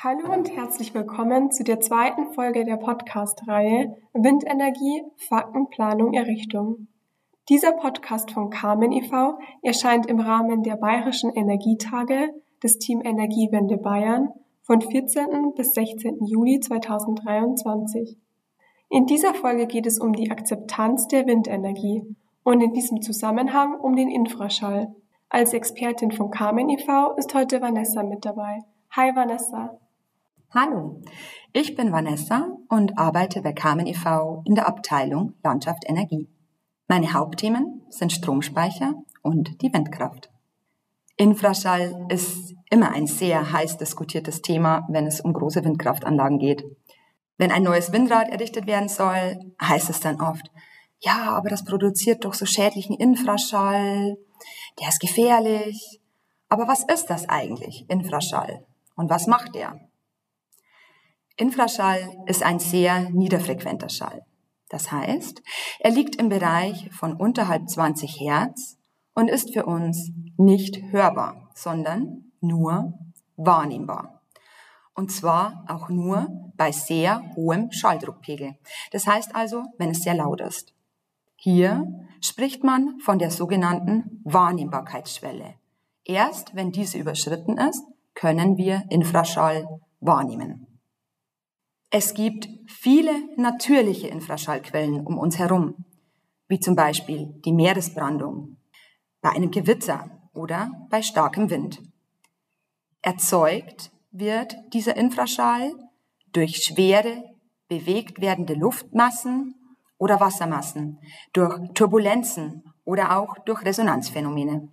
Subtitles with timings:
[0.00, 6.86] Hallo und herzlich willkommen zu der zweiten Folge der Podcast-Reihe Windenergie, Faktenplanung, Errichtung.
[7.48, 9.40] Dieser Podcast von Carmen e.V.
[9.60, 12.32] erscheint im Rahmen der Bayerischen Energietage
[12.62, 14.28] des Team Energiewende Bayern
[14.62, 15.54] von 14.
[15.56, 16.24] bis 16.
[16.26, 18.16] Juli 2023.
[18.90, 22.04] In dieser Folge geht es um die Akzeptanz der Windenergie
[22.44, 24.94] und in diesem Zusammenhang um den Infraschall.
[25.28, 27.16] Als Expertin von Carmen e.V.
[27.16, 28.60] ist heute Vanessa mit dabei.
[28.92, 29.76] Hi Vanessa.
[30.54, 31.02] Hallo,
[31.52, 34.42] ich bin Vanessa und arbeite bei Carmen e.V.
[34.46, 36.26] in der Abteilung Landschaft Energie.
[36.86, 40.30] Meine Hauptthemen sind Stromspeicher und die Windkraft.
[41.18, 46.64] Infraschall ist immer ein sehr heiß diskutiertes Thema, wenn es um große Windkraftanlagen geht.
[47.36, 50.50] Wenn ein neues Windrad errichtet werden soll, heißt es dann oft,
[51.00, 54.16] ja, aber das produziert doch so schädlichen Infraschall,
[54.80, 56.00] der ist gefährlich.
[56.48, 58.64] Aber was ist das eigentlich, Infraschall?
[58.96, 59.87] Und was macht der?
[61.38, 64.26] Infraschall ist ein sehr niederfrequenter Schall.
[64.68, 65.40] Das heißt,
[65.78, 68.76] er liegt im Bereich von unterhalb 20 Hertz
[69.14, 72.92] und ist für uns nicht hörbar, sondern nur
[73.36, 74.20] wahrnehmbar.
[74.94, 78.56] Und zwar auch nur bei sehr hohem Schalldruckpegel.
[78.90, 80.74] Das heißt also, wenn es sehr laut ist.
[81.36, 81.86] Hier
[82.20, 85.54] spricht man von der sogenannten Wahrnehmbarkeitsschwelle.
[86.04, 89.68] Erst wenn diese überschritten ist, können wir Infraschall
[90.00, 90.67] wahrnehmen.
[91.90, 95.86] Es gibt viele natürliche Infraschallquellen um uns herum,
[96.46, 98.58] wie zum Beispiel die Meeresbrandung,
[99.22, 101.80] bei einem Gewitter oder bei starkem Wind.
[103.00, 105.72] Erzeugt wird dieser Infraschall
[106.32, 107.24] durch schwere,
[107.68, 109.54] bewegt werdende Luftmassen
[109.96, 110.98] oder Wassermassen,
[111.32, 114.68] durch Turbulenzen oder auch durch Resonanzphänomene.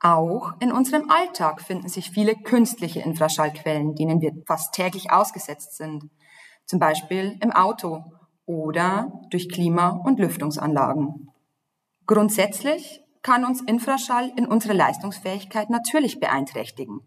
[0.00, 6.08] Auch in unserem Alltag finden sich viele künstliche Infraschallquellen, denen wir fast täglich ausgesetzt sind.
[6.66, 8.04] Zum Beispiel im Auto
[8.46, 11.30] oder durch Klima- und Lüftungsanlagen.
[12.06, 17.00] Grundsätzlich kann uns Infraschall in unserer Leistungsfähigkeit natürlich beeinträchtigen.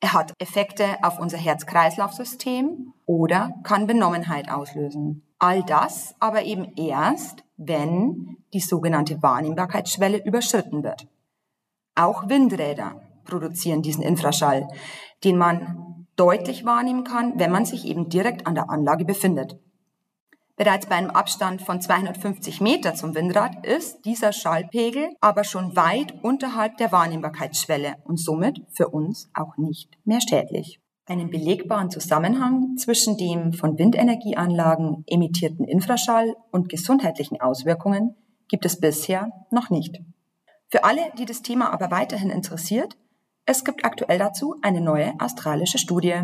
[0.00, 5.22] Er hat Effekte auf unser Herz-Kreislauf-System oder kann Benommenheit auslösen.
[5.38, 11.08] All das aber eben erst, wenn die sogenannte Wahrnehmbarkeitsschwelle überschritten wird.
[11.94, 14.68] Auch Windräder produzieren diesen Infraschall,
[15.22, 19.58] den man deutlich wahrnehmen kann, wenn man sich eben direkt an der Anlage befindet.
[20.56, 26.14] Bereits bei einem Abstand von 250 Meter zum Windrad ist dieser Schallpegel aber schon weit
[26.22, 30.80] unterhalb der Wahrnehmbarkeitsschwelle und somit für uns auch nicht mehr schädlich.
[31.06, 38.14] Einen belegbaren Zusammenhang zwischen dem von Windenergieanlagen emittierten Infraschall und gesundheitlichen Auswirkungen
[38.48, 40.00] gibt es bisher noch nicht.
[40.68, 42.96] Für alle, die das Thema aber weiterhin interessiert,
[43.46, 46.22] es gibt aktuell dazu eine neue australische Studie.